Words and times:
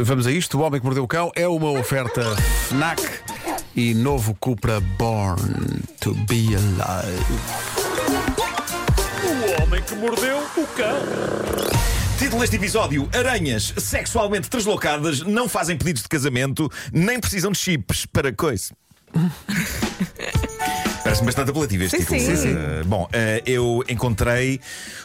Vamos 0.00 0.28
a 0.28 0.30
isto. 0.30 0.56
O 0.56 0.62
Homem 0.62 0.78
que 0.78 0.86
Mordeu 0.86 1.02
o 1.02 1.08
Cão 1.08 1.32
é 1.34 1.48
uma 1.48 1.72
oferta 1.72 2.22
FNAC 2.68 3.02
e 3.74 3.92
novo 3.94 4.32
Cupra 4.38 4.78
Born 4.80 5.42
to 6.00 6.14
be 6.14 6.54
Alive. 6.54 7.34
O 9.24 9.62
homem 9.62 9.82
que 9.82 9.96
mordeu 9.96 10.38
o 10.38 10.66
cão. 10.68 11.00
Título 12.16 12.42
deste 12.42 12.54
episódio: 12.54 13.08
Aranhas 13.12 13.74
sexualmente 13.76 14.48
translocadas 14.48 15.22
não 15.22 15.48
fazem 15.48 15.76
pedidos 15.76 16.02
de 16.02 16.08
casamento, 16.08 16.70
nem 16.92 17.18
precisam 17.18 17.50
de 17.50 17.58
chips 17.58 18.06
para 18.06 18.32
coisa. 18.32 18.72
Parece-me 21.08 21.26
bastante 21.26 21.50
apelativo 21.50 21.84
este 21.84 21.96
Sim, 21.96 22.02
título. 22.02 22.20
sim. 22.20 22.36
Sim, 22.36 22.42
sim. 22.42 22.52
Uh, 22.54 22.84
bom, 22.84 23.04
uh, 23.04 23.08
eu 23.46 23.82
encontrei 23.88 24.60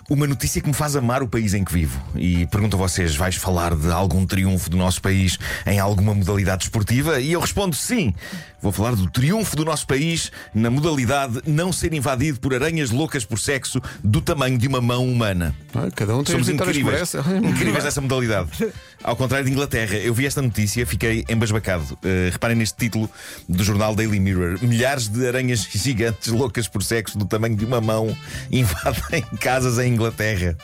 uma 0.10 0.28
notícia 0.28 0.62
que 0.62 0.68
me 0.68 0.74
faz 0.74 0.96
amar 0.98 1.24
o 1.24 1.28
país 1.28 1.54
em 1.54 1.64
que 1.64 1.72
vivo. 1.72 2.02
E 2.16 2.46
pergunto 2.48 2.76
a 2.76 2.80
vocês: 2.80 3.16
vais 3.16 3.36
falar 3.36 3.74
de 3.76 3.90
algum 3.90 4.26
triunfo 4.26 4.70
do 4.70 4.76
nosso 4.76 5.02
país 5.02 5.38
em 5.66 5.80
alguma 5.80 6.14
modalidade 6.14 6.66
esportiva? 6.66 7.20
E 7.22 7.32
eu 7.32 7.40
respondo 7.40 7.76
sim. 7.76 8.14
Vou 8.62 8.72
falar 8.72 8.96
do 8.96 9.10
triunfo 9.10 9.56
do 9.58 9.66
nosso 9.66 9.86
país 9.86 10.32
na 10.54 10.70
modalidade 10.70 11.42
não 11.46 11.74
ser 11.74 11.94
invadido 11.94 12.40
por 12.40 12.54
aranhas 12.54 12.92
loucas 12.92 13.26
por 13.26 13.38
sexo 13.38 13.82
do 14.02 14.22
tamanho 14.22 14.58
de 14.58 14.68
uma 14.70 14.80
mão 14.80 15.06
humana. 15.06 15.54
Ah, 15.76 15.90
Cada 15.94 16.16
um 16.16 16.24
tem 16.24 16.34
Somos 16.34 16.48
incríveis, 16.48 17.14
incríveis 17.44 17.84
nessa 17.84 18.00
modalidade. 18.00 18.50
Ao 19.04 19.18
contrário 19.18 19.46
de 19.46 19.52
Inglaterra, 19.52 19.96
eu 19.96 20.14
vi 20.14 20.26
esta 20.26 20.42
notícia, 20.42 20.86
fiquei 20.86 21.26
embasbacado. 21.28 21.84
Uh, 21.96 22.32
reparem 22.32 22.56
neste 22.56 22.78
título 22.78 23.10
do 23.50 23.62
jornal 23.64 23.94
Daily 23.96 24.20
Mirror: 24.20 24.58
Milhares 24.62 25.10
de 25.10 25.28
aranhas 25.28 25.68
gigantes 25.70 25.93
loucas 26.28 26.68
por 26.68 26.84
sexo 26.84 27.18
do 27.18 27.26
tamanho 27.26 27.56
de 27.56 27.66
uma 27.66 27.82
mão 27.82 28.16
invadem 28.52 29.22
casas 29.40 29.80
em 29.80 29.94
Inglaterra. 29.94 30.58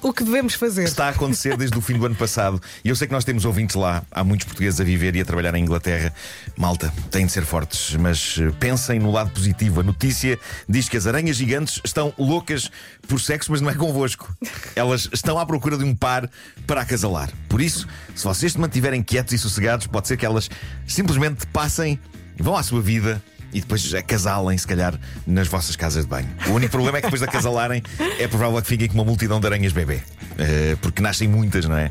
O 0.00 0.12
que 0.12 0.24
devemos 0.24 0.54
fazer? 0.54 0.84
Está 0.84 1.06
a 1.06 1.08
acontecer 1.10 1.54
desde 1.56 1.76
o 1.76 1.80
fim 1.80 1.98
do 1.98 2.06
ano 2.06 2.14
passado. 2.14 2.60
E 2.82 2.88
eu 2.88 2.96
sei 2.96 3.06
que 3.06 3.12
nós 3.12 3.24
temos 3.24 3.44
ouvintes 3.44 3.76
lá. 3.76 4.02
Há 4.10 4.24
muitos 4.24 4.46
portugueses 4.46 4.80
a 4.80 4.84
viver 4.84 5.14
e 5.14 5.20
a 5.20 5.24
trabalhar 5.24 5.54
em 5.54 5.62
Inglaterra. 5.62 6.14
Malta, 6.56 6.92
têm 7.10 7.26
de 7.26 7.32
ser 7.32 7.44
fortes, 7.44 7.94
mas 7.96 8.38
eh, 8.40 8.50
pensem 8.58 8.98
no 8.98 9.10
lado 9.10 9.30
positivo. 9.30 9.80
A 9.80 9.82
notícia 9.82 10.38
diz 10.66 10.88
que 10.88 10.96
as 10.96 11.06
aranhas 11.06 11.36
gigantes 11.36 11.78
estão 11.84 12.12
loucas 12.16 12.70
por 13.06 13.20
sexo, 13.20 13.52
mas 13.52 13.60
não 13.60 13.68
é 13.68 13.74
convosco. 13.74 14.34
Elas 14.74 15.10
estão 15.12 15.38
à 15.38 15.44
procura 15.44 15.76
de 15.76 15.84
um 15.84 15.94
par 15.94 16.28
para 16.66 16.80
acasalar. 16.80 17.30
Por 17.48 17.60
isso, 17.60 17.86
se 18.14 18.24
vocês 18.24 18.52
se 18.52 18.60
mantiverem 18.60 19.02
quietos 19.02 19.34
e 19.34 19.38
sossegados, 19.38 19.86
pode 19.86 20.08
ser 20.08 20.16
que 20.16 20.24
elas 20.24 20.48
simplesmente 20.86 21.46
passem, 21.48 22.00
vão 22.38 22.56
à 22.56 22.62
sua 22.62 22.80
vida 22.80 23.22
e 23.52 23.60
depois 23.60 23.92
acasalem, 23.94 24.56
se 24.56 24.66
calhar, 24.66 24.98
nas 25.26 25.48
vossas 25.48 25.76
casas 25.76 26.04
de 26.04 26.10
banho. 26.10 26.28
O 26.46 26.52
único 26.52 26.70
problema 26.70 26.98
é 26.98 27.00
que 27.00 27.06
depois 27.06 27.20
de 27.20 27.28
acasalarem 27.28 27.82
é 28.18 28.26
provável 28.26 28.60
que 28.62 28.68
fiquem 28.68 28.88
com 28.88 28.94
uma 28.94 29.04
multidão 29.04 29.40
de 29.40 29.46
aranhas 29.46 29.72
bebê. 29.72 30.00
Eh, 30.38 30.76
porque 30.80 31.02
nascem 31.02 31.28
muitas, 31.28 31.66
não 31.66 31.76
é? 31.76 31.90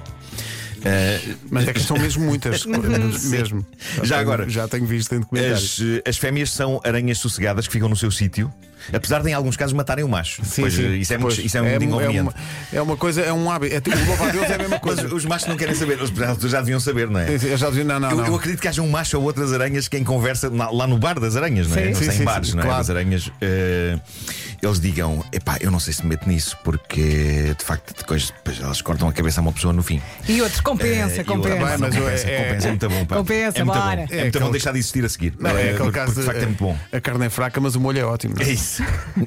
Eh, 0.84 1.20
Mas 1.50 1.68
é 1.68 1.74
que 1.74 1.80
são 1.80 1.98
mesmo 1.98 2.24
muitas. 2.26 2.66
mesmo. 3.26 3.66
Já 4.04 4.16
tenho- 4.18 4.20
agora. 4.20 4.50
Já 4.50 4.68
tenho 4.68 4.86
visto 4.86 5.14
em 5.16 5.20
documentários. 5.20 5.80
as, 6.06 6.10
as 6.10 6.18
fêmeas 6.18 6.52
são 6.52 6.80
aranhas 6.84 7.18
sossegadas 7.20 7.68
que 7.68 7.74
ficam 7.74 7.88
no 7.88 7.96
seu 7.96 8.10
sítio, 8.10 8.52
apesar 8.92 9.22
de 9.22 9.30
em 9.30 9.34
alguns 9.34 9.56
casos 9.56 9.74
matarem 9.74 10.04
o 10.04 10.10
macho. 10.10 10.42
Pois, 10.56 10.78
eh, 10.80 10.82
Isso 10.98 11.14
é, 11.14 11.18
muito, 11.18 11.36
Pois, 11.36 11.46
isso 11.46 11.58
é 11.58 11.62
um 11.62 11.66
é, 11.68 11.76
inconveniente. 11.76 12.22
uma, 12.22 12.34
é 12.74 12.82
uma 12.82 12.98
coisa, 12.98 13.22
é 13.22 13.32
um 13.32 13.50
hábito. 13.52 13.76
É, 13.76 13.82
tipo, 13.82 13.96
o 13.98 14.06
louvo 14.06 14.24
a 14.24 14.30
Deus 14.32 14.44
é 14.50 14.56
a 14.56 14.58
mesma 14.58 14.70
Mas 14.72 14.80
coisa. 14.82 15.16
os 15.16 15.26
machos 15.26 15.48
não 15.48 15.56
querem 15.58 15.76
saber, 15.76 16.00
eles 16.00 16.10
já- 16.10 16.48
já 16.50 16.60
deviam 16.62 16.80
saber, 16.80 17.10
não 17.10 17.20
é? 17.20 17.28
Eu 17.36 17.58
já 17.58 17.70
não, 17.70 18.00
não, 18.00 18.10
Eu, 18.12 18.18
não. 18.18 18.26
eu 18.28 18.36
acredito 18.36 18.60
que 18.62 18.68
haja 18.68 18.82
um 18.82 18.90
macho 18.90 19.18
ou 19.18 19.24
outras 19.24 19.54
aranhas 19.54 19.88
que 19.88 19.98
em 19.98 20.04
conversa 20.04 20.50
lá 20.50 20.88
no 20.88 20.98
bar 20.98 21.20
das 21.20 21.36
aranhas, 21.36 21.68
não 21.68 21.78
é? 21.78 21.94
Sim, 21.94 22.06
sim, 22.06 22.12
sim, 22.12 22.24
bares, 22.24 22.50
sim, 22.50 22.56
não 22.56 22.64
é? 22.64 22.66
claro. 22.66 22.80
Das 22.80 22.90
aranhas. 22.90 23.32
eh, 23.40 24.00
eles 24.62 24.80
digam: 24.80 25.24
epá, 25.32 25.58
eu 25.62 25.72
não 25.72 25.80
sei 25.80 25.94
se 25.94 26.04
me 26.04 26.10
meto 26.10 26.28
nisso, 26.28 26.58
porque 26.64 27.56
de 27.58 27.64
facto 27.66 27.94
depois, 27.98 28.30
depois 28.32 28.60
elas 28.62 28.82
cortam 28.82 29.08
a 29.08 29.14
cabeça 29.14 29.40
a 29.40 29.44
uma 29.44 29.52
pessoa 29.52 29.74
no 29.74 29.82
fim. 29.84 30.02
E 30.28 30.42
outros, 30.42 30.62
compensa, 30.62 31.22
Eh, 31.22 31.24
compensa. 31.24 31.56
Vai, 31.58 31.78
mas 31.78 31.96
compensa, 31.96 32.28
é- 32.30 32.44
compensa, 32.44 32.68
é 32.68 32.70
muito 32.70 32.90
bom. 32.90 33.06
Pá. 33.06 33.16
Compensa, 33.18 33.60
é 33.60 33.64
muito 33.64 33.80
bora. 33.80 33.96
bom. 33.96 34.08
É, 34.10 34.18
É 34.18 34.22
muito 34.22 34.34
bom 34.34 34.38
aquele- 34.40 34.52
deixar 34.52 34.72
de 34.74 34.80
existir 34.80 35.06
a 35.06 35.10
seguir. 35.10 35.34
Não, 35.40 35.50
é 35.52 35.54
Eh, 35.70 35.74
aquele 35.76 35.92
caso 35.92 36.14
porque, 36.14 36.20
de 36.22 36.26
facto 36.26 36.42
é 36.44 36.46
muito 36.46 36.64
bom. 36.64 36.78
A 36.92 37.02
carne 37.02 37.26
é 37.26 37.30
fraca, 37.30 37.60
mas 37.62 37.76
o 37.76 37.80
molho 37.80 38.00
é 38.00 38.04
ótimo. 38.06 38.36
É 38.40 38.50
isso, 38.50 38.84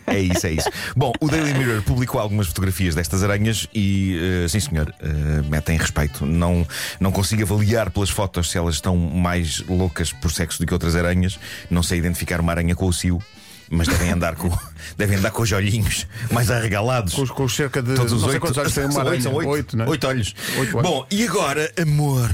é 0.07 0.19
isso, 0.19 0.47
é 0.47 0.53
isso. 0.53 0.71
Bom, 0.97 1.13
o 1.21 1.29
Daily 1.29 1.55
Mirror 1.55 1.83
publicou 1.83 2.21
algumas 2.21 2.47
fotografias 2.47 2.95
destas 2.95 3.23
aranhas 3.23 3.67
e, 3.75 4.19
eh, 4.45 4.49
sim 4.49 4.61
senhor, 4.61 4.95
eh, 5.01 5.43
metem 5.49 5.77
respeito. 5.77 6.25
Não, 6.27 6.67
não 7.01 7.11
consigo 7.13 7.43
avaliar 7.43 7.91
pelas 7.91 8.11
fotos 8.11 8.51
se 8.51 8.59
elas 8.59 8.77
estão 8.77 8.97
mais 8.97 9.61
loucas 9.69 10.13
por 10.13 10.31
sexo 10.33 10.59
do 10.61 10.67
que 10.67 10.73
outras 10.73 10.95
aranhas. 10.97 11.39
Não 11.71 11.83
sei 11.83 11.99
identificar 11.99 12.41
uma 12.41 12.53
aranha 12.53 12.75
com 12.75 12.87
o 12.87 12.93
cio. 12.93 13.21
Mas 13.71 13.89
devem 13.89 14.11
andar 14.13 14.35
com, 14.37 14.51
devem 14.97 15.19
andar 15.19 15.31
com 15.31 15.43
os 15.43 15.53
olhinhos 15.53 16.07
mais 16.31 16.51
arregalados. 16.51 17.15
Com, 17.15 17.27
com 17.27 17.49
cerca 17.49 17.83
de. 17.83 17.95
Todos 17.95 18.13
os 18.13 18.21
não 18.23 18.29
sei 18.29 18.35
oito. 18.35 18.41
quantos 18.41 18.59
olhos 18.59 18.75
tem 18.75 18.85
uma 18.85 18.93
São 18.93 19.01
aranha. 19.03 19.15
oito, 19.17 19.23
são 19.23 19.35
oito. 19.35 19.49
Oito, 19.51 19.77
não 19.77 19.85
é? 19.85 19.89
Oito 19.89 20.07
olhos. 20.07 20.35
Oito 20.59 20.77
olhos. 20.79 20.91
Bom, 20.91 21.07
e 21.11 21.27
agora, 21.27 21.73
amor. 21.81 22.31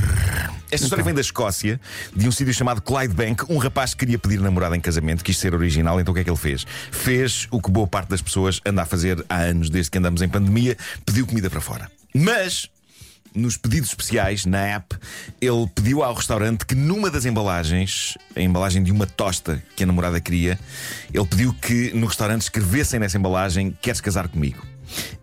Esta 0.72 0.86
história 0.86 1.04
vem 1.04 1.12
da 1.14 1.20
Escócia, 1.20 1.80
de 2.14 2.28
um 2.28 2.30
sítio 2.32 2.54
chamado 2.54 2.80
Clydebank. 2.80 3.44
Um 3.48 3.58
rapaz 3.58 3.92
queria 3.92 4.18
pedir 4.18 4.38
namorada 4.40 4.76
em 4.76 4.80
casamento, 4.80 5.24
quis 5.24 5.36
ser 5.36 5.52
original, 5.52 6.00
então 6.00 6.12
o 6.12 6.14
que 6.14 6.20
é 6.20 6.24
que 6.24 6.30
ele 6.30 6.36
fez? 6.36 6.64
Fez 6.92 7.48
o 7.50 7.60
que 7.60 7.68
boa 7.70 7.88
parte 7.88 8.08
das 8.08 8.22
pessoas 8.22 8.60
anda 8.64 8.82
a 8.82 8.86
fazer 8.86 9.24
há 9.28 9.38
anos, 9.38 9.68
desde 9.68 9.90
que 9.90 9.98
andamos 9.98 10.22
em 10.22 10.28
pandemia, 10.28 10.76
pediu 11.04 11.26
comida 11.26 11.50
para 11.50 11.60
fora. 11.60 11.90
Mas. 12.14 12.68
Nos 13.34 13.56
pedidos 13.56 13.90
especiais, 13.90 14.44
na 14.44 14.58
app, 14.58 14.96
ele 15.40 15.66
pediu 15.74 16.02
ao 16.02 16.14
restaurante 16.14 16.66
que 16.66 16.74
numa 16.74 17.10
das 17.10 17.24
embalagens, 17.24 18.18
a 18.34 18.40
embalagem 18.40 18.82
de 18.82 18.90
uma 18.90 19.06
tosta 19.06 19.62
que 19.76 19.84
a 19.84 19.86
namorada 19.86 20.20
queria, 20.20 20.58
ele 21.14 21.26
pediu 21.26 21.54
que 21.54 21.92
no 21.94 22.06
restaurante 22.06 22.42
escrevessem 22.42 22.98
nessa 22.98 23.16
embalagem: 23.16 23.76
Queres 23.80 24.00
casar 24.00 24.28
comigo? 24.28 24.66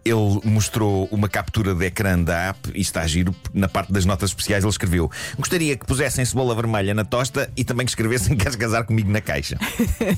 Ele 0.04 0.40
mostrou 0.46 1.08
uma 1.12 1.28
captura 1.28 1.76
de 1.76 1.86
ecrã 1.86 2.18
da 2.22 2.50
app 2.50 2.72
e 2.74 2.82
está 2.82 3.02
a 3.02 3.08
giro. 3.08 3.36
Na 3.54 3.68
parte 3.68 3.92
das 3.92 4.06
notas 4.06 4.30
especiais, 4.30 4.64
ele 4.64 4.72
escreveu: 4.72 5.12
Gostaria 5.38 5.76
que 5.76 5.86
pusessem 5.86 6.24
cebola 6.24 6.56
vermelha 6.56 6.94
na 6.94 7.04
tosta 7.04 7.50
e 7.58 7.64
também 7.64 7.86
que 7.86 7.92
escrevessem: 7.92 8.36
Queres 8.38 8.56
casar 8.56 8.84
comigo 8.86 9.12
na 9.12 9.22
caixa? 9.22 9.58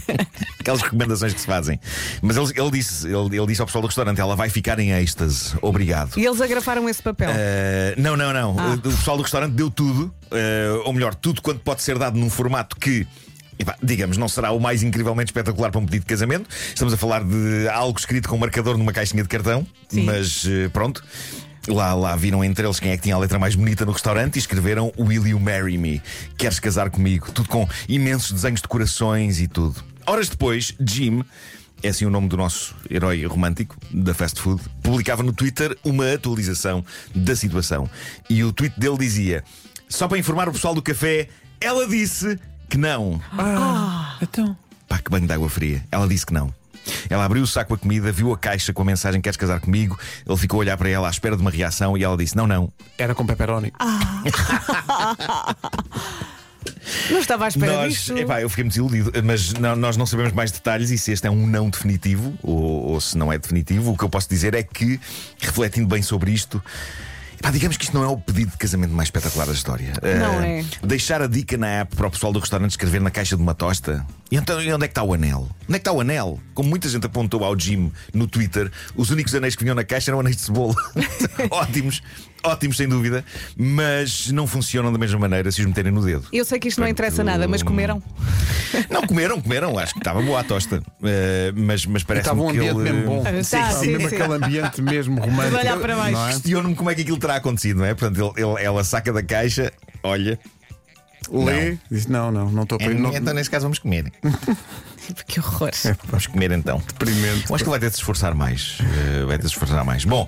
Aquelas 0.59 0.81
recomendações 0.81 1.33
que 1.33 1.41
se 1.41 1.47
fazem. 1.47 1.79
Mas 2.21 2.37
ele, 2.37 2.47
ele 2.55 2.71
disse, 2.71 3.07
ele, 3.07 3.37
ele 3.37 3.47
disse 3.47 3.61
ao 3.61 3.67
pessoal 3.67 3.81
do 3.81 3.87
restaurante: 3.87 4.21
Ela 4.21 4.35
vai 4.35 4.49
ficar 4.49 4.79
em 4.79 4.91
êxtase. 4.91 5.55
Obrigado. 5.61 6.17
E 6.17 6.25
eles 6.25 6.41
agrafaram 6.41 6.87
esse 6.87 7.01
papel. 7.01 7.29
Uh, 7.29 8.01
não, 8.01 8.15
não, 8.15 8.33
não. 8.33 8.55
Ah. 8.59 8.73
O, 8.75 8.81
pessoal 8.81 9.17
do 9.17 9.23
restaurante 9.23 9.53
deu 9.53 9.71
tudo, 9.71 10.13
uh, 10.25 10.81
ou 10.85 10.93
melhor, 10.93 11.15
tudo 11.15 11.41
quanto 11.41 11.61
pode 11.61 11.81
ser 11.81 11.97
dado 11.97 12.17
num 12.17 12.29
formato 12.29 12.75
que. 12.75 13.07
Epá, 13.59 13.75
digamos, 13.83 14.17
não 14.17 14.29
será 14.29 14.51
o 14.51 14.59
mais 14.59 14.81
incrivelmente 14.81 15.31
espetacular 15.31 15.69
para 15.69 15.79
um 15.79 15.85
pedido 15.85 16.01
de 16.01 16.07
casamento. 16.07 16.49
Estamos 16.49 16.93
a 16.93 16.97
falar 16.97 17.23
de 17.23 17.67
algo 17.67 17.99
escrito 17.99 18.29
com 18.29 18.35
um 18.35 18.39
marcador 18.39 18.77
numa 18.77 18.93
caixinha 18.93 19.21
de 19.21 19.29
cartão, 19.29 19.67
Sim. 19.89 20.05
mas 20.05 20.45
uh, 20.45 20.69
pronto. 20.71 21.03
Lá, 21.67 21.93
lá 21.93 22.15
viram 22.15 22.43
entre 22.43 22.65
eles 22.65 22.79
quem 22.79 22.91
é 22.91 22.97
que 22.97 23.03
tinha 23.03 23.13
a 23.13 23.17
letra 23.19 23.37
mais 23.37 23.53
bonita 23.53 23.85
no 23.85 23.91
restaurante 23.91 24.37
e 24.37 24.39
escreveram 24.39 24.91
Will 24.97 25.27
you 25.27 25.39
marry 25.39 25.77
me? 25.77 26.01
Queres 26.37 26.59
casar 26.59 26.89
comigo? 26.89 27.31
Tudo 27.31 27.49
com 27.49 27.67
imensos 27.87 28.31
desenhos 28.31 28.61
de 28.61 28.67
corações 28.67 29.39
e 29.39 29.47
tudo. 29.47 29.83
Horas 30.07 30.29
depois, 30.29 30.73
Jim, 30.79 31.23
é 31.83 31.89
assim 31.89 32.05
o 32.05 32.09
nome 32.09 32.27
do 32.27 32.37
nosso 32.37 32.75
herói 32.89 33.23
romântico 33.25 33.77
da 33.91 34.13
fast 34.13 34.39
food, 34.41 34.61
publicava 34.81 35.21
no 35.21 35.31
Twitter 35.31 35.77
uma 35.83 36.13
atualização 36.13 36.83
da 37.13 37.35
situação. 37.35 37.89
E 38.29 38.43
o 38.43 38.51
tweet 38.51 38.79
dele 38.79 38.97
dizia: 38.97 39.43
Só 39.87 40.07
para 40.07 40.17
informar 40.17 40.49
o 40.49 40.53
pessoal 40.53 40.73
do 40.73 40.81
café, 40.81 41.27
ela 41.61 41.87
disse 41.87 42.39
que 42.69 42.77
não. 42.77 43.19
Então. 44.21 44.55
Pá, 44.87 44.97
que 44.99 45.09
banho 45.11 45.27
de 45.27 45.33
água 45.33 45.49
fria. 45.49 45.83
Ela 45.91 46.07
disse 46.07 46.25
que 46.25 46.33
não. 46.33 46.53
Ela 47.09 47.23
abriu 47.25 47.43
o 47.43 47.47
saco 47.47 47.69
com 47.69 47.73
a 47.75 47.77
comida, 47.77 48.11
viu 48.11 48.31
a 48.33 48.37
caixa 48.37 48.73
com 48.73 48.81
a 48.81 48.85
mensagem: 48.85 49.21
Queres 49.21 49.37
casar 49.37 49.59
comigo? 49.59 49.99
Ele 50.27 50.37
ficou 50.37 50.57
a 50.57 50.61
olhar 50.61 50.77
para 50.77 50.89
ela 50.89 51.07
à 51.07 51.11
espera 51.11 51.35
de 51.35 51.41
uma 51.41 51.51
reação 51.51 51.97
e 51.97 52.03
ela 52.03 52.17
disse: 52.17 52.35
Não, 52.35 52.47
não. 52.47 52.71
Era 52.97 53.13
com 53.13 53.25
pepperoni. 53.25 53.71
Não 57.11 57.19
estava 57.19 57.45
à 57.45 57.47
espera 57.47 57.73
Nós, 57.73 57.93
disto. 57.93 58.17
epá, 58.17 58.41
eu 58.41 58.49
fiquei 58.49 58.63
muito 58.63 58.73
desiludido, 58.73 59.11
mas 59.23 59.53
não- 59.53 59.75
nós 59.75 59.95
não 59.97 60.05
sabemos 60.05 60.33
mais 60.33 60.51
detalhes 60.51 60.89
e 60.91 60.97
se 60.97 61.11
este 61.11 61.25
é 61.27 61.31
um 61.31 61.47
não 61.47 61.69
definitivo 61.69 62.33
ou, 62.43 62.91
ou 62.91 63.01
se 63.01 63.17
não 63.17 63.31
é 63.31 63.37
definitivo. 63.37 63.91
O 63.91 63.97
que 63.97 64.03
eu 64.03 64.09
posso 64.09 64.27
dizer 64.29 64.53
é 64.53 64.61
que, 64.63 64.99
refletindo 65.39 65.87
bem 65.87 66.01
sobre 66.01 66.31
isto. 66.31 66.61
Epá, 67.39 67.51
digamos 67.51 67.77
que 67.77 67.83
isto 67.85 67.93
não 67.97 68.03
é 68.03 68.07
o 68.07 68.17
pedido 68.17 68.51
de 68.51 68.57
casamento 68.57 68.93
mais 68.93 69.07
espetacular 69.07 69.45
da 69.47 69.53
história. 69.53 69.93
Não 70.19 70.39
Ah, 70.39 70.47
é. 70.47 70.65
Deixar 70.83 71.21
a 71.21 71.27
dica 71.27 71.57
na 71.57 71.67
app 71.67 71.95
para 71.95 72.07
o 72.07 72.11
pessoal 72.11 72.31
do 72.33 72.39
restaurante 72.39 72.71
escrever 72.71 73.01
na 73.01 73.09
caixa 73.11 73.35
de 73.35 73.41
uma 73.41 73.53
tosta. 73.55 74.05
E 74.31 74.35
então, 74.35 74.61
e 74.61 74.71
onde 74.71 74.85
é 74.85 74.87
que 74.87 74.91
está 74.91 75.01
o 75.03 75.13
anel? 75.13 75.41
Onde 75.63 75.69
é 75.69 75.73
que 75.73 75.77
está 75.77 75.91
o 75.91 76.01
anel? 76.01 76.39
Como 76.53 76.69
muita 76.69 76.87
gente 76.87 77.05
apontou 77.05 77.43
ao 77.43 77.57
Jim 77.59 77.91
no 78.13 78.27
Twitter, 78.27 78.71
os 78.95 79.09
únicos 79.09 79.33
anéis 79.33 79.55
que 79.55 79.63
vinham 79.63 79.75
na 79.75 79.83
caixa 79.83 80.11
eram 80.11 80.19
anéis 80.19 80.35
de 80.35 80.43
cebola. 80.43 80.75
ótimos, 81.49 82.03
ótimos 82.43 82.77
sem 82.77 82.87
dúvida, 82.87 83.25
mas 83.57 84.29
não 84.31 84.45
funcionam 84.45 84.91
da 84.91 84.99
mesma 84.99 85.17
maneira 85.19 85.51
se 85.51 85.61
os 85.61 85.67
meterem 85.67 85.91
no 85.91 86.03
dedo. 86.03 86.27
Eu 86.31 86.45
sei 86.45 86.59
que 86.59 86.67
isto 86.67 86.79
não 86.79 86.87
interessa 86.87 87.23
nada, 87.23 87.47
mas 87.47 87.63
comeram. 87.63 88.03
Não, 88.89 89.01
comeram, 89.01 89.41
comeram. 89.41 89.77
Acho 89.79 89.93
que 89.93 89.99
estava 89.99 90.21
boa 90.21 90.39
a 90.41 90.43
tosta. 90.43 90.81
Eh, 91.03 91.51
mas 91.55 91.85
mas 91.87 92.03
parece 92.03 92.27
Estava 92.29 92.43
um 92.43 92.51
que 92.51 92.57
ambiente 92.59 92.75
ele. 92.79 92.83
mesmo 92.91 93.05
bom. 93.07 93.23
Ah, 93.25 93.43
Sim, 93.43 93.57
tá, 93.57 93.71
sim. 93.71 93.79
sim, 93.79 93.87
mesmo 93.93 94.09
sim. 94.09 94.15
aquele 94.15 94.33
ambiente 94.35 94.81
mesmo 94.83 95.19
romântico. 95.19 95.57
Olhar 95.57 95.77
para 95.77 95.95
baixo. 95.95 96.11
Não 96.11 96.27
é? 96.27 96.31
Questiono-me 96.33 96.75
como 96.75 96.89
é 96.91 96.95
que 96.95 97.01
aquilo 97.01 97.17
terá 97.29 97.35
acontecido, 97.37 97.77
não 97.77 97.85
é? 97.85 97.93
Portanto, 97.93 98.33
ele- 98.35 98.45
ele- 98.45 98.63
ela 98.65 98.83
saca 98.83 99.13
da 99.13 99.21
caixa, 99.21 99.71
olha. 100.03 100.39
Lê, 101.31 101.77
diz: 101.91 102.07
Não, 102.07 102.31
não, 102.31 102.49
não 102.49 102.63
estou 102.63 102.79
para 102.79 102.87
É, 102.91 102.93
não, 102.93 103.13
então, 103.15 103.33
nesse 103.35 103.49
caso, 103.51 103.63
vamos 103.63 103.77
comer. 103.77 104.11
que 105.27 105.39
horror. 105.39 105.69
Vamos 106.05 106.25
comer 106.25 106.51
então. 106.51 106.81
Deprimente. 106.87 107.45
Eu 107.49 107.55
acho 107.55 107.63
que 107.63 107.69
vai 107.69 107.79
ter 107.79 107.89
de 107.89 107.95
se 107.95 107.99
esforçar 108.01 108.33
mais. 108.33 108.77
Eh, 108.81 109.25
vai 109.25 109.37
ter 109.37 109.43
de 109.43 109.49
se 109.49 109.53
esforçar 109.53 109.83
mais. 109.85 110.05
Bom, 110.05 110.27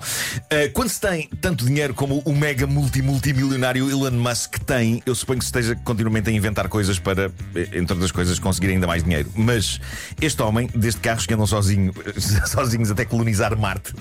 eh, 0.50 0.68
quando 0.68 0.90
se 0.90 1.00
tem 1.00 1.28
tanto 1.40 1.64
dinheiro 1.64 1.92
como 1.92 2.18
o 2.24 2.32
mega 2.36 2.66
multi-multimilionário 2.68 3.90
Elon 3.90 4.12
Musk 4.12 4.58
tem, 4.58 5.02
eu 5.04 5.14
suponho 5.14 5.38
que 5.40 5.44
se 5.44 5.48
esteja 5.48 5.74
continuamente 5.76 6.30
a 6.30 6.32
inventar 6.32 6.68
coisas 6.68 7.00
para, 7.00 7.32
eh, 7.54 7.68
entre 7.72 7.94
outras 7.94 8.12
coisas, 8.12 8.38
conseguir 8.38 8.68
ainda 8.68 8.86
mais 8.86 9.02
dinheiro. 9.02 9.28
Mas 9.34 9.80
este 10.20 10.40
homem, 10.42 10.68
desde 10.72 11.00
carros 11.00 11.26
que 11.26 11.34
andam 11.34 11.46
sozinho, 11.48 11.92
sozinhos 12.46 12.90
até 12.92 13.04
colonizar 13.04 13.56
Marte, 13.58 13.92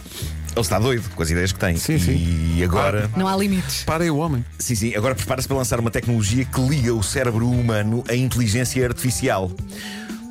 ele 0.54 0.62
está 0.62 0.78
doido 0.80 1.10
com 1.16 1.24
as 1.24 1.30
ideias 1.30 1.52
que 1.52 1.60
tem. 1.60 1.78
Sim, 1.78 1.98
sim. 1.98 2.56
E 2.56 2.64
agora. 2.64 3.10
Não 3.16 3.28
há 3.28 3.36
limites. 3.36 3.84
Para 3.84 4.04
aí 4.04 4.12
o 4.12 4.18
homem. 4.18 4.44
Sim, 4.60 4.76
sim. 4.76 4.96
Agora 4.96 5.16
prepara-se 5.16 5.48
para 5.48 5.58
lançar 5.58 5.80
uma 5.80 5.90
tecnologia 5.92 6.44
que 6.44 6.62
liga 6.62 6.94
o 6.94 7.02
cérebro 7.02 7.50
humano 7.50 8.04
à 8.10 8.16
inteligência 8.16 8.86
artificial. 8.86 9.52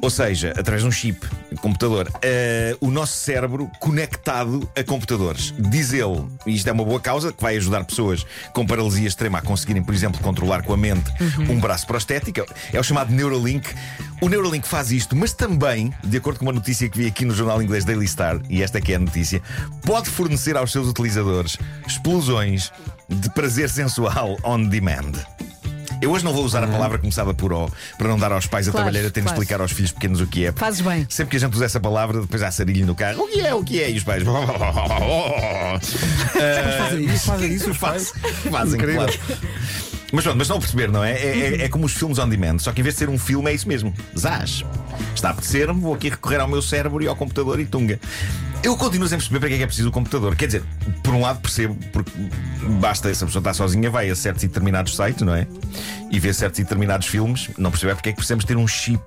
Ou 0.02 0.08
seja, 0.08 0.50
através 0.56 0.82
de 0.82 0.88
um 0.88 0.90
chip, 0.90 1.26
computador, 1.60 2.10
eh, 2.22 2.74
o 2.80 2.90
nosso 2.90 3.16
cérebro 3.18 3.70
conectado 3.80 4.68
a 4.74 4.82
computadores. 4.82 5.52
Diz 5.58 5.92
ele, 5.92 6.26
e 6.46 6.54
isto 6.54 6.68
é 6.68 6.72
uma 6.72 6.84
boa 6.84 7.00
causa, 7.00 7.32
que 7.32 7.42
vai 7.42 7.56
ajudar 7.56 7.84
pessoas 7.84 8.24
com 8.54 8.66
paralisia 8.66 9.06
extrema 9.06 9.38
a 9.38 9.42
conseguirem, 9.42 9.82
por 9.82 9.94
exemplo, 9.94 10.20
controlar 10.20 10.62
com 10.62 10.72
a 10.72 10.76
mente 10.76 11.10
um 11.50 11.60
braço 11.60 11.86
prostético. 11.86 12.46
É 12.72 12.80
o 12.80 12.82
chamado 12.82 13.12
Neuralink. 13.12 13.68
O 14.22 14.28
Neuralink 14.28 14.66
faz 14.66 14.90
isto, 14.90 15.14
mas 15.14 15.32
também, 15.34 15.92
de 16.02 16.16
acordo 16.16 16.38
com 16.38 16.46
uma 16.46 16.52
notícia 16.52 16.88
que 16.88 16.98
vi 16.98 17.06
aqui 17.06 17.24
no 17.24 17.34
jornal 17.34 17.62
inglês 17.62 17.84
Daily 17.84 18.08
Star, 18.08 18.40
e 18.48 18.62
esta 18.62 18.80
que 18.80 18.92
é 18.92 18.96
a 18.96 18.98
notícia, 18.98 19.42
pode 19.84 20.08
fornecer 20.08 20.56
aos 20.56 20.72
seus 20.72 20.88
utilizadores 20.88 21.58
explosões 21.86 22.72
de 23.08 23.28
prazer 23.30 23.68
sensual 23.68 24.38
on 24.44 24.64
demand. 24.64 25.12
Eu 26.00 26.10
hoje 26.12 26.24
não 26.24 26.32
vou 26.32 26.44
usar 26.44 26.64
a 26.64 26.66
palavra 26.66 26.98
começada 26.98 27.34
por 27.34 27.52
O 27.52 27.70
para 27.98 28.08
não 28.08 28.18
dar 28.18 28.32
aos 28.32 28.46
pais 28.46 28.66
a 28.66 28.70
Claro, 28.70 28.84
trabalheira 28.84 29.10
terem 29.10 29.24
de 29.26 29.28
claro. 29.30 29.42
explicar 29.42 29.60
aos 29.60 29.70
filhos 29.72 29.92
pequenos 29.92 30.20
o 30.20 30.26
que 30.26 30.46
é. 30.46 30.52
Fazes 30.52 30.80
bem. 30.80 31.06
Sempre 31.08 31.32
que 31.32 31.36
a 31.36 31.40
gente 31.40 31.54
usa 31.54 31.66
essa 31.66 31.78
palavra, 31.80 32.20
depois 32.22 32.42
há 32.42 32.50
sarilho 32.50 32.86
no 32.86 32.94
carro. 32.94 33.22
O 33.22 33.28
que 33.28 33.40
é? 33.40 33.54
O 33.54 33.62
que 33.62 33.82
é? 33.82 33.90
E 33.90 33.98
os 33.98 34.04
pais. 34.04 34.22
Fazem 36.78 37.04
isso, 37.04 37.26
fazem 37.26 37.52
isso 37.52 37.70
os 37.70 37.76
pais. 37.78 38.12
Fazem, 38.50 38.74
Incrível. 38.80 39.06
claro. 39.06 39.20
Mas 40.12 40.24
pronto, 40.24 40.36
mas 40.38 40.46
estão 40.46 40.56
a 40.56 40.60
perceber, 40.60 40.90
não 40.90 41.04
é? 41.04 41.12
É, 41.12 41.38
é- 41.38 41.64
é 41.64 41.68
como 41.68 41.86
os 41.86 41.92
filmes 41.92 42.18
on 42.18 42.28
demand, 42.28 42.58
só 42.58 42.72
que 42.72 42.80
em 42.80 42.84
vez 42.84 42.94
de 42.94 42.98
ser 42.98 43.08
um 43.08 43.18
filme, 43.18 43.50
é 43.50 43.54
isso 43.54 43.68
mesmo. 43.68 43.94
Zás. 44.18 44.64
Está 45.14 45.28
a 45.28 45.30
apetecer-me, 45.32 45.80
vou 45.80 45.94
aqui 45.94 46.08
recorrer 46.08 46.40
ao 46.40 46.48
meu 46.48 46.60
cérebro 46.60 47.02
e 47.02 47.06
ao 47.06 47.14
computador 47.16 47.60
e 47.60 47.64
tunga. 47.66 47.98
Eu 48.62 48.76
continuo 48.76 49.08
sem 49.08 49.16
perceber 49.16 49.38
para 49.40 49.48
que 49.48 49.54
é 49.54 49.58
que 49.58 49.62
é 49.62 49.66
preciso 49.66 49.88
o 49.88 49.92
computador. 49.92 50.36
Quer 50.36 50.46
dizer, 50.46 50.62
por 51.02 51.14
um 51.14 51.20
lado 51.22 51.40
percebo, 51.40 51.74
porque 51.92 52.10
basta 52.80 53.08
essa 53.08 53.24
pessoa 53.24 53.40
estar 53.40 53.54
sozinha, 53.54 53.88
vai 53.88 54.10
a 54.10 54.14
certos 54.16 54.42
e 54.42 54.48
determinados 54.48 54.94
sites, 54.96 55.22
não 55.22 55.34
é? 55.34 55.46
E 56.10 56.18
vê 56.18 56.32
certos 56.34 56.58
e 56.60 56.62
determinados 56.64 57.06
filmes, 57.06 57.48
não 57.56 57.70
percebe 57.70 57.94
porque 57.94 58.10
é 58.10 58.12
que 58.12 58.16
precisamos 58.16 58.44
ter 58.44 58.56
um 58.56 58.66
chip 58.68 59.00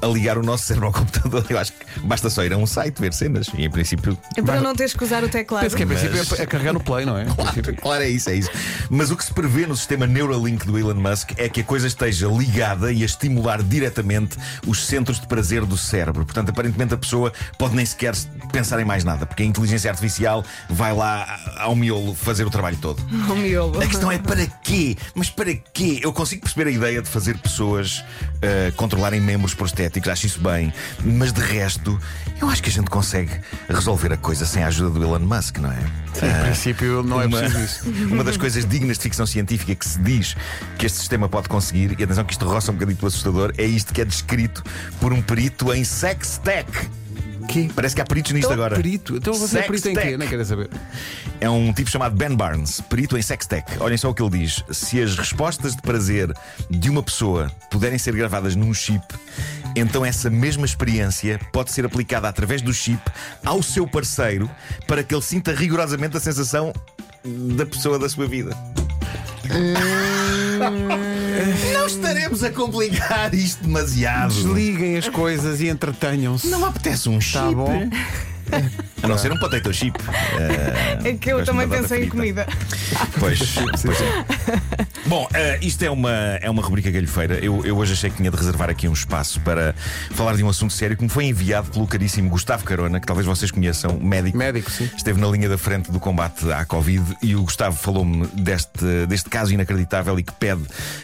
a 0.00 0.06
ligar 0.06 0.38
o 0.38 0.42
nosso 0.42 0.64
cérebro 0.64 0.88
ao 0.88 0.92
computador. 0.92 1.44
Eu 1.48 1.58
acho 1.58 1.72
que 1.72 2.00
basta 2.00 2.28
só 2.30 2.44
ir 2.44 2.52
a 2.52 2.56
um 2.56 2.66
site 2.66 3.00
ver 3.00 3.12
cenas. 3.12 3.48
E 3.54 3.64
em 3.64 3.70
princípio. 3.70 4.16
É 4.36 4.42
para 4.42 4.60
não 4.60 4.74
teres 4.74 4.94
que 4.94 5.04
usar 5.04 5.22
o 5.24 5.28
teclado. 5.28 5.62
Penso 5.62 5.76
que 5.76 5.82
em 5.82 5.86
princípio 5.86 6.16
Mas- 6.16 6.40
é, 6.40 6.46
carregar 6.46 6.72
no 6.72 6.80
play, 6.80 7.04
não 7.04 7.16
é? 7.18 7.26
Claro, 7.42 7.76
claro, 7.76 8.02
é 8.04 8.08
isso, 8.08 8.30
é 8.30 8.34
isso. 8.34 8.50
Mas 8.90 9.10
o 9.10 9.16
que 9.16 9.24
se 9.24 9.32
prevê 9.32 9.66
no 9.66 9.76
sistema 9.76 10.06
Neuralink 10.06 10.66
do 10.66 10.78
Elon 10.78 10.94
Musk 10.94 11.32
é 11.36 11.48
que 11.48 11.60
a 11.60 11.64
coisa 11.64 11.86
esteja 11.86 12.28
ligada 12.28 12.92
e 12.92 13.02
a 13.02 13.06
estimular 13.06 13.62
diretamente 13.62 14.36
os 14.66 14.84
centros 14.86 15.18
de 15.20 15.26
prazer 15.26 15.64
do 15.64 15.76
cérebro. 15.76 16.24
Portanto, 16.24 16.50
aparentemente 16.50 16.94
a 16.94 16.96
pessoa 16.96 17.32
pode 17.58 17.74
nem 17.74 17.84
sequer 17.84 18.14
pensar 18.52 18.78
em 18.80 18.84
mais 18.84 19.02
nada, 19.04 19.26
porque 19.26 19.42
a 19.42 19.46
inteligência 19.46 19.90
artificial 19.90 20.44
vai 20.68 20.92
lá 20.92 21.26
ao 21.58 21.74
miolo 21.74 22.14
fazer 22.14 22.46
o 22.46 22.50
trabalho 22.50 22.76
todo. 22.80 23.02
O 23.32 23.34
miolo. 23.36 23.80
A 23.82 23.86
questão 23.86 24.12
é 24.12 24.18
para 24.18 24.46
quê? 24.46 24.96
Mas 25.14 25.30
para 25.30 25.54
quê? 25.54 26.00
Eu 26.02 26.12
consigo 26.12 26.42
perceber 26.42 26.68
a 26.68 26.72
ideia 26.72 27.00
de 27.00 27.08
fazer 27.08 27.38
pessoas 27.38 27.98
uh, 28.00 28.72
controlarem 28.76 29.20
membros 29.20 29.54
prostéticos, 29.62 30.10
acho 30.10 30.26
isso 30.26 30.40
bem, 30.40 30.72
mas 31.04 31.32
de 31.32 31.40
resto, 31.40 31.96
eu 32.40 32.48
acho 32.48 32.60
que 32.60 32.68
a 32.68 32.72
gente 32.72 32.90
consegue 32.90 33.30
resolver 33.68 34.12
a 34.12 34.16
coisa 34.16 34.44
sem 34.44 34.64
a 34.64 34.66
ajuda 34.66 34.98
do 34.98 35.04
Elon 35.04 35.20
Musk, 35.20 35.58
não 35.58 35.70
é? 35.70 35.78
Em 36.16 36.42
princípio 36.42 37.02
não 37.04 37.22
é 37.22 37.26
uma, 37.26 37.38
preciso 37.38 37.64
isso. 37.64 37.90
uma 38.12 38.24
das 38.24 38.36
coisas 38.36 38.66
dignas 38.66 38.96
de 38.96 39.04
ficção 39.04 39.24
científica 39.24 39.72
que 39.72 39.88
se 39.88 40.00
diz 40.00 40.36
que 40.76 40.86
este 40.86 40.98
sistema 40.98 41.28
pode 41.28 41.48
conseguir, 41.48 41.94
e 41.96 42.02
atenção 42.02 42.24
que 42.24 42.32
isto 42.32 42.44
roça 42.44 42.72
um 42.72 42.74
bocadinho 42.74 43.06
assustador, 43.06 43.52
é 43.56 43.64
isto 43.64 43.94
que 43.94 44.00
é 44.00 44.04
descrito 44.04 44.64
por 45.00 45.12
um 45.12 45.22
perito 45.22 45.72
em 45.72 45.84
sex 45.84 46.40
tech. 46.42 46.68
Que? 47.48 47.68
Parece 47.72 47.94
que 47.94 48.00
há 48.00 48.04
peritos 48.04 48.32
nisto 48.32 48.52
agora. 48.52 48.76
Perito. 48.76 49.16
Então 49.16 49.34
você 49.34 49.58
é 49.58 49.62
perito 49.62 49.88
em 49.88 49.94
quê? 49.94 50.16
Nem 50.16 50.28
quero 50.28 50.44
saber. 50.44 50.70
É 51.40 51.48
um 51.48 51.72
tipo 51.72 51.90
chamado 51.90 52.14
Ben 52.16 52.34
Barnes, 52.34 52.80
perito 52.80 53.16
em 53.16 53.22
sex 53.22 53.46
tech. 53.46 53.64
Olhem 53.80 53.96
só 53.96 54.10
o 54.10 54.14
que 54.14 54.22
ele 54.22 54.38
diz: 54.38 54.64
se 54.70 55.00
as 55.00 55.16
respostas 55.16 55.74
de 55.74 55.82
prazer 55.82 56.32
de 56.70 56.90
uma 56.90 57.02
pessoa 57.02 57.50
puderem 57.70 57.98
ser 57.98 58.14
gravadas 58.14 58.54
num 58.54 58.72
chip, 58.72 59.02
então 59.74 60.04
essa 60.04 60.30
mesma 60.30 60.64
experiência 60.64 61.40
pode 61.52 61.72
ser 61.72 61.84
aplicada 61.84 62.28
através 62.28 62.62
do 62.62 62.72
chip 62.72 63.00
ao 63.44 63.62
seu 63.62 63.86
parceiro 63.86 64.50
para 64.86 65.02
que 65.02 65.14
ele 65.14 65.22
sinta 65.22 65.52
rigorosamente 65.52 66.16
a 66.16 66.20
sensação 66.20 66.72
da 67.24 67.66
pessoa 67.66 67.98
da 67.98 68.08
sua 68.08 68.26
vida. 68.26 68.56
Não 71.72 71.86
estaremos 71.86 72.44
a 72.44 72.50
complicar 72.50 73.34
isto 73.34 73.64
demasiado. 73.64 74.34
Desliguem 74.34 74.96
as 74.96 75.08
coisas 75.08 75.60
e 75.60 75.68
entretenham-se. 75.68 76.48
Não 76.48 76.64
apetece 76.64 77.08
um 77.08 77.20
chip. 77.20 77.38
Tá 77.38 77.50
bom. 77.50 77.88
A 79.02 79.08
não 79.08 79.18
ser 79.18 79.32
um 79.32 79.38
potato 79.38 79.72
chip. 79.72 79.98
Eh, 80.38 80.98
É 81.12 81.14
que 81.14 81.30
eu 81.32 81.44
também 81.44 81.68
pensei 81.68 82.04
em 82.04 82.08
comida. 82.08 82.46
Pois, 83.18 83.38
pois 83.82 84.00
é. 84.00 84.24
Bom, 85.06 85.28
eh, 85.32 85.58
isto 85.62 85.82
é 85.82 85.90
uma, 85.90 86.10
é 86.10 86.50
uma 86.50 86.62
rubrica 86.62 86.90
galhofeira. 86.90 87.34
Eu, 87.42 87.64
eu 87.64 87.76
hoje 87.76 87.92
achei 87.92 88.10
que 88.10 88.16
tinha 88.16 88.30
de 88.30 88.36
reservar 88.36 88.68
aqui 88.68 88.86
um 88.88 88.92
espaço 88.92 89.40
para 89.40 89.74
falar 90.10 90.36
de 90.36 90.42
um 90.42 90.48
assunto 90.48 90.72
sério 90.72 90.96
que 90.96 91.02
me 91.02 91.08
foi 91.08 91.24
enviado 91.24 91.70
pelo 91.70 91.86
caríssimo 91.86 92.28
Gustavo 92.28 92.64
Carona, 92.64 93.00
que 93.00 93.06
talvez 93.06 93.26
vocês 93.26 93.50
conheçam, 93.50 93.98
médico. 93.98 94.36
Médico, 94.36 94.70
sim. 94.70 94.90
Esteve 94.96 95.20
na 95.20 95.28
linha 95.28 95.48
da 95.48 95.56
frente 95.56 95.90
do 95.90 95.98
combate 96.00 96.50
à 96.52 96.64
Covid 96.64 97.16
e 97.22 97.34
o 97.34 97.42
Gustavo 97.44 97.76
falou-me 97.76 98.26
deste, 98.28 99.06
deste 99.08 99.30
caso 99.30 99.52
inacreditável 99.54 100.18
e 100.18 100.22
que 100.22 100.32
pede 100.32 100.62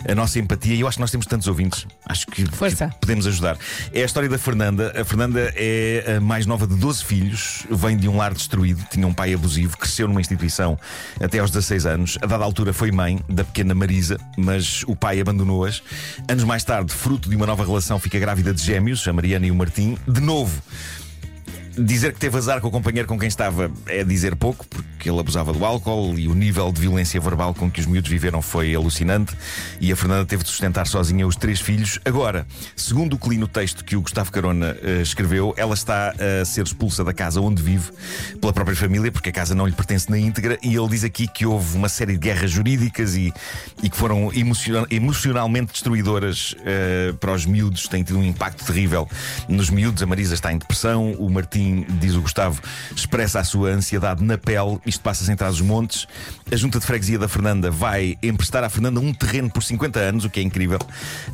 a 0.08 0.14
nossa 0.14 0.38
empatia. 0.38 0.74
E 0.74 0.80
eu 0.80 0.88
acho 0.88 0.96
que 0.96 1.02
nós 1.02 1.10
temos 1.10 1.26
tantos 1.26 1.46
ouvintes, 1.46 1.86
acho 2.06 2.26
que, 2.26 2.44
que 2.44 2.96
podemos 3.00 3.26
ajudar. 3.26 3.56
É 3.92 4.02
a 4.02 4.04
história 4.04 4.28
da 4.28 4.38
Fernanda. 4.38 4.92
A 5.00 5.04
Fernanda 5.04 5.52
é 5.56 6.16
a 6.16 6.20
mais 6.20 6.46
nova 6.46 6.66
de 6.66 6.74
12 6.76 7.04
filhos, 7.04 7.66
vem 7.88 7.96
de 7.96 8.06
um 8.06 8.18
lar 8.18 8.34
destruído, 8.34 8.84
tinha 8.90 9.06
um 9.06 9.14
pai 9.14 9.32
abusivo, 9.32 9.78
cresceu 9.78 10.06
numa 10.06 10.20
instituição 10.20 10.78
até 11.18 11.38
aos 11.38 11.50
16 11.50 11.86
anos. 11.86 12.18
A 12.20 12.26
dada 12.26 12.44
altura 12.44 12.74
foi 12.74 12.92
mãe 12.92 13.18
da 13.26 13.44
pequena 13.44 13.74
Marisa, 13.74 14.18
mas 14.36 14.84
o 14.86 14.94
pai 14.94 15.20
abandonou-as. 15.20 15.82
Anos 16.28 16.44
mais 16.44 16.62
tarde, 16.62 16.92
fruto 16.92 17.30
de 17.30 17.36
uma 17.36 17.46
nova 17.46 17.64
relação, 17.64 17.98
fica 17.98 18.18
grávida 18.18 18.52
de 18.52 18.62
gêmeos, 18.62 19.08
a 19.08 19.12
Mariana 19.12 19.46
e 19.46 19.50
o 19.50 19.54
Martim. 19.54 19.96
De 20.06 20.20
novo. 20.20 20.62
Dizer 21.78 22.12
que 22.12 22.18
teve 22.18 22.36
azar 22.36 22.60
com 22.60 22.68
o 22.68 22.70
companheiro 22.70 23.06
com 23.06 23.18
quem 23.18 23.28
estava 23.28 23.70
é 23.86 24.02
dizer 24.02 24.34
pouco, 24.34 24.66
porque 24.66 25.08
ele 25.08 25.20
abusava 25.20 25.52
do 25.52 25.64
álcool 25.64 26.18
e 26.18 26.26
o 26.26 26.34
nível 26.34 26.72
de 26.72 26.80
violência 26.80 27.20
verbal 27.20 27.54
com 27.54 27.70
que 27.70 27.80
os 27.80 27.86
miúdos 27.86 28.10
viveram 28.10 28.42
foi 28.42 28.74
alucinante. 28.74 29.32
E 29.80 29.92
a 29.92 29.96
Fernanda 29.96 30.26
teve 30.26 30.42
de 30.42 30.48
sustentar 30.48 30.86
sozinha 30.86 31.26
os 31.26 31.36
três 31.36 31.60
filhos. 31.60 32.00
Agora, 32.04 32.46
segundo 32.74 33.14
o 33.14 33.18
que 33.18 33.28
li 33.28 33.38
no 33.38 33.46
texto 33.46 33.84
que 33.84 33.94
o 33.94 34.00
Gustavo 34.00 34.32
Carona 34.32 34.76
eh, 34.82 35.02
escreveu, 35.02 35.54
ela 35.56 35.74
está 35.74 36.14
a 36.18 36.44
ser 36.44 36.64
expulsa 36.64 37.04
da 37.04 37.12
casa 37.12 37.40
onde 37.40 37.62
vive 37.62 37.92
pela 38.40 38.52
própria 38.52 38.76
família, 38.76 39.12
porque 39.12 39.28
a 39.28 39.32
casa 39.32 39.54
não 39.54 39.66
lhe 39.66 39.72
pertence 39.72 40.10
na 40.10 40.18
íntegra. 40.18 40.58
E 40.62 40.74
ele 40.74 40.88
diz 40.88 41.04
aqui 41.04 41.28
que 41.28 41.46
houve 41.46 41.76
uma 41.76 41.88
série 41.88 42.14
de 42.14 42.18
guerras 42.18 42.50
jurídicas 42.50 43.14
e, 43.14 43.32
e 43.82 43.88
que 43.88 43.96
foram 43.96 44.32
emociona- 44.34 44.86
emocionalmente 44.90 45.72
destruidoras 45.72 46.56
eh, 46.64 47.14
para 47.20 47.32
os 47.32 47.46
miúdos. 47.46 47.86
Tem 47.86 48.02
tido 48.02 48.18
um 48.18 48.24
impacto 48.24 48.64
terrível 48.64 49.08
nos 49.48 49.70
miúdos. 49.70 50.02
A 50.02 50.06
Marisa 50.06 50.34
está 50.34 50.52
em 50.52 50.58
depressão, 50.58 51.12
o 51.12 51.30
Martim, 51.30 51.67
diz 52.00 52.14
o 52.14 52.20
Gustavo, 52.22 52.60
expressa 52.94 53.40
a 53.40 53.44
sua 53.44 53.70
ansiedade 53.70 54.22
na 54.22 54.36
pele. 54.36 54.78
Isto 54.84 55.02
passa-se 55.02 55.30
em 55.30 55.36
os 55.48 55.60
montes. 55.60 56.06
A 56.50 56.56
junta 56.56 56.78
de 56.78 56.86
freguesia 56.86 57.18
da 57.18 57.28
Fernanda 57.28 57.70
vai 57.70 58.16
emprestar 58.22 58.64
à 58.64 58.68
Fernanda 58.68 59.00
um 59.00 59.12
terreno 59.12 59.50
por 59.50 59.62
50 59.62 59.98
anos, 59.98 60.24
o 60.24 60.30
que 60.30 60.40
é 60.40 60.42
incrível. 60.42 60.78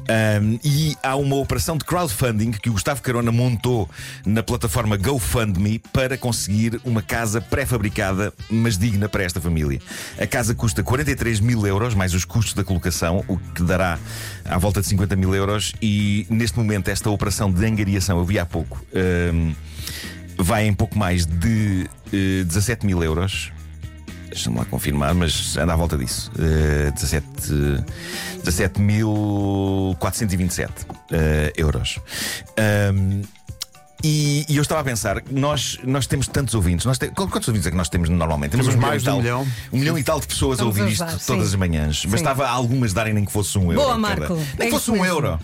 Ahm, 0.08 0.58
e 0.62 0.96
há 1.02 1.16
uma 1.16 1.36
operação 1.36 1.76
de 1.76 1.84
crowdfunding 1.84 2.52
que 2.52 2.68
o 2.68 2.72
Gustavo 2.72 3.00
Carona 3.00 3.32
montou 3.32 3.88
na 4.26 4.42
plataforma 4.42 4.96
GoFundMe 4.96 5.78
para 5.92 6.16
conseguir 6.18 6.80
uma 6.84 7.02
casa 7.02 7.40
pré-fabricada, 7.40 8.32
mas 8.50 8.76
digna 8.76 9.08
para 9.08 9.22
esta 9.24 9.40
família. 9.40 9.80
A 10.18 10.26
casa 10.26 10.54
custa 10.54 10.82
43 10.82 11.40
mil 11.40 11.66
euros, 11.66 11.94
mais 11.94 12.14
os 12.14 12.24
custos 12.24 12.54
da 12.54 12.64
colocação, 12.64 13.24
o 13.28 13.38
que 13.38 13.62
dará 13.62 13.98
à 14.44 14.58
volta 14.58 14.80
de 14.80 14.86
50 14.88 15.16
mil 15.16 15.34
euros. 15.34 15.72
E 15.80 16.26
neste 16.28 16.58
momento, 16.58 16.88
esta 16.88 17.08
operação 17.10 17.50
de 17.50 17.64
angariação, 17.64 18.18
eu 18.18 18.24
vi 18.24 18.38
há 18.38 18.46
pouco. 18.46 18.84
ahm, 18.94 19.52
vai 20.38 20.66
em 20.66 20.74
pouco 20.74 20.98
mais 20.98 21.26
de 21.26 21.88
eh, 22.12 22.44
17 22.44 22.86
mil 22.86 23.02
euros. 23.02 23.52
Deixa-me 24.28 24.58
lá 24.58 24.64
confirmar, 24.64 25.14
mas 25.14 25.56
anda 25.56 25.74
à 25.74 25.76
volta 25.76 25.96
disso. 25.96 26.32
17 26.94 27.24
17.427 28.44 30.68
eh, 31.12 31.52
euros. 31.56 32.00
Ahm, 32.56 33.22
E, 34.06 34.44
e 34.50 34.56
eu 34.56 34.62
estava 34.62 34.82
a 34.82 34.84
pensar, 34.84 35.22
nós, 35.30 35.78
nós 35.82 36.06
temos 36.06 36.28
tantos 36.28 36.54
ouvintes. 36.54 36.84
Nós 36.84 36.98
te- 36.98 37.08
quantos 37.08 37.48
ouvintes 37.48 37.66
é 37.66 37.70
que 37.70 37.76
nós 37.76 37.88
temos 37.88 38.10
normalmente? 38.10 38.50
Temos 38.50 38.66
milhão 38.66 38.80
mais 38.82 39.00
e 39.00 39.04
de 39.04 39.08
um 39.08 39.12
tal, 39.12 39.20
milhão. 39.22 39.48
Um 39.72 39.78
milhão 39.78 39.98
e 39.98 40.04
tal 40.04 40.20
de 40.20 40.26
pessoas 40.26 40.58
Vamos 40.58 40.76
a 40.78 40.82
ouvir 40.82 40.92
ajudar, 40.92 41.16
isto 41.16 41.26
todas 41.26 41.42
sim. 41.44 41.48
as 41.48 41.54
manhãs. 41.54 42.00
Sim. 42.02 42.08
Bastava 42.08 42.46
algumas 42.46 42.92
darem 42.92 43.14
nem 43.14 43.24
que 43.24 43.32
fosse 43.32 43.56
um 43.56 43.72
euro. 43.72 43.76
Boa. 43.86 43.96
Marco. 43.96 44.34
Nem 44.34 44.44
É 44.44 44.64
que 44.66 44.70
fosse 44.72 44.82
isso 44.82 44.92
um 44.92 45.00
mesmo. 45.00 45.06
euro. 45.06 45.40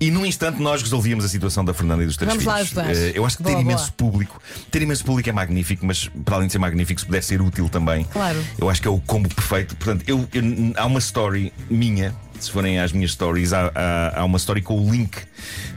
E 0.00 0.10
num 0.10 0.26
instante 0.26 0.60
nós 0.60 0.82
resolvíamos 0.82 1.24
a 1.24 1.28
situação 1.28 1.64
da 1.64 1.72
Fernanda 1.72 2.02
e 2.02 2.06
dos 2.06 2.16
três 2.16 2.30
Vamos 2.32 2.44
lá 2.44 2.54
filhos. 2.64 2.76
ajudar. 2.78 2.96
Eh, 2.96 3.12
eu 3.14 3.24
acho 3.24 3.36
que 3.36 3.44
ter 3.44 3.50
Boa, 3.52 3.62
imenso 3.62 3.84
boa. 3.96 4.10
público, 4.10 4.42
ter 4.72 4.82
imenso 4.82 5.04
público 5.04 5.28
é 5.28 5.32
magnífico, 5.32 5.86
mas 5.86 6.10
para 6.24 6.34
além 6.34 6.48
de 6.48 6.52
ser 6.52 6.58
magnífico, 6.58 6.98
se 6.98 7.06
puder 7.06 7.22
ser 7.22 7.40
útil 7.40 7.68
também. 7.68 8.02
Claro. 8.04 8.42
Eu 8.58 8.68
acho 8.68 8.82
que 8.82 8.88
é 8.88 8.90
o 8.90 8.98
combo 8.98 9.32
perfeito. 9.32 9.76
Portanto, 9.76 10.02
eu, 10.08 10.28
eu- 10.34 10.42
há 10.76 10.84
uma 10.86 10.98
story 10.98 11.52
minha. 11.70 12.12
Se 12.40 12.50
forem 12.50 12.78
às 12.78 12.90
minhas 12.92 13.12
stories, 13.12 13.52
há, 13.52 13.70
há- 13.74 14.20
há 14.20 14.24
uma 14.24 14.38
story 14.38 14.62
com 14.62 14.78
o 14.80 14.90
link 14.90 15.16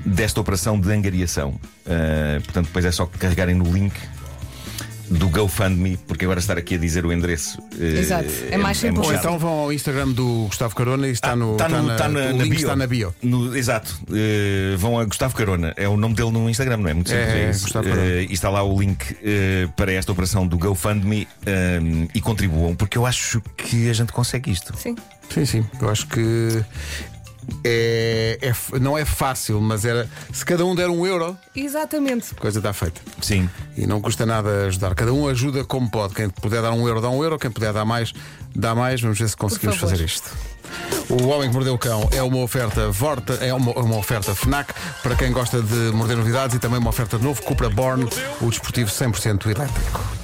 desta 0.05 0.39
operação 0.39 0.79
de 0.79 0.91
angariação. 0.91 1.50
Uh, 1.86 2.41
portanto, 2.43 2.67
depois 2.67 2.86
é 2.86 2.91
só 2.91 3.05
carregarem 3.05 3.53
no 3.55 3.65
link 3.72 3.93
do 5.10 5.29
GoFundMe, 5.29 5.98
porque 6.07 6.25
agora 6.25 6.39
estar 6.39 6.57
aqui 6.57 6.75
a 6.75 6.77
dizer 6.77 7.05
o 7.05 7.12
endereço. 7.13 7.60
uh, 7.62 7.83
Exato. 7.83 8.29
É 8.50 8.57
mais 8.57 8.77
simples. 8.77 8.98
muito 9.00 9.12
Ou 9.12 9.13
então 9.19 9.38
vão 9.39 9.51
ao 9.60 9.74
Instagram 9.74 10.10
do 10.10 10.45
Gustavo 10.48 10.75
Carona 10.75 11.07
e 11.07 11.12
está, 11.12 11.36
no, 11.36 11.55
Tá 11.57 11.65
está 11.67 11.81
no- 11.81 11.88
na, 11.88 11.95
tá 11.95 12.07
na- 12.10 12.19
o 12.19 12.24
na 12.38 12.43
link 12.43 12.50
bio. 12.50 12.60
está 12.60 12.75
na 12.75 12.88
bio. 12.88 13.15
No- 13.22 13.55
exato. 13.55 14.00
Eh, 14.12 14.75
vão 14.77 14.98
a 15.00 15.05
Gustavo 15.05 15.36
Carona. 15.36 15.74
É 15.77 15.88
o 15.88 15.98
nome 15.98 16.15
dele 16.15 16.31
no 16.31 16.50
Instagram, 16.50 16.77
não 16.77 16.89
é? 16.89 16.93
Muito 16.93 17.10
simples. 17.10 17.27
É, 17.27 17.45
é, 17.45 17.50
isso. 17.50 17.63
Gustavo 17.63 17.88
Carona. 17.89 18.05
Eh, 18.07 18.27
e 18.29 18.33
está 18.33 18.50
lá 18.50 18.63
o 18.63 18.79
link 18.79 19.15
eh, 19.24 19.67
para 19.75 19.91
esta 19.91 20.12
operação 20.12 20.48
do 20.48 20.57
GoFundMe 20.57 21.27
eh, 21.45 21.79
e 22.15 22.22
contribuam, 22.22 22.75
porque 22.75 22.98
eu 22.98 23.05
acho 23.05 23.41
que 23.57 23.89
a 23.89 23.93
gente 23.93 24.12
consegue 24.12 24.51
isto. 24.51 24.75
Sim. 24.77 24.95
Sim, 25.29 25.45
sim. 25.45 25.65
Eu 25.81 25.89
acho 25.89 26.05
que 26.07 26.63
é, 27.64 28.38
é 28.42 28.80
não 28.80 28.98
é 28.98 29.06
fácil, 29.06 29.60
mas 29.62 29.86
era. 29.86 30.10
Se 30.32 30.46
cada 30.46 30.66
um 30.66 30.76
der 30.76 30.90
um 30.90 31.06
euro, 31.06 31.38
Exatamente. 31.56 32.34
a 32.36 32.40
coisa 32.40 32.60
está 32.60 32.74
feita. 32.74 33.02
Sim. 33.22 33.50
E 33.78 33.86
não 33.86 34.02
custa 34.02 34.26
nada 34.26 34.68
ajudar. 34.68 34.94
Cada 34.96 35.14
um 35.14 35.28
ajuda 35.28 35.64
como 35.64 35.90
pode. 35.90 36.14
Quem 36.14 36.30
puder 36.30 36.62
dar 36.62 36.72
um 36.72 36.88
euro, 36.88 37.02
dá 37.02 37.10
um 37.10 37.24
euro. 37.24 37.40
Quem 37.40 37.52
puder 37.52 37.74
dar 37.74 37.86
mais, 37.86 38.14
dá 38.56 38.76
mais. 38.76 39.02
Vamos 39.02 39.18
ver 39.20 39.30
se 39.30 39.38
conseguimos 39.38 39.78
favor. 39.78 39.92
fazer 39.92 40.06
isto. 40.06 40.30
O 41.10 41.28
Homem 41.28 41.50
que 41.50 41.54
Mordeu 41.54 41.74
o 41.74 41.78
Cão 41.78 42.10
é 42.12 42.24
uma 42.24 42.38
oferta 42.38 42.90
Vorta, 42.90 43.34
é 43.34 43.54
uma, 43.54 43.72
uma 43.74 43.98
oferta 43.98 44.34
FNAC 44.34 44.74
para 45.04 45.16
quem 45.16 45.32
gosta 45.32 45.62
de 45.62 45.92
morder 45.94 46.18
novidades 46.18 46.56
e 46.56 46.60
também 46.60 46.80
uma 46.80 46.90
oferta 46.90 47.18
de 47.18 47.24
novo 47.24 47.42
Cupra 47.44 47.70
Born, 47.70 48.08
o 48.42 48.50
desportivo 48.50 48.90
100% 48.90 49.46
elétrico. 49.46 50.23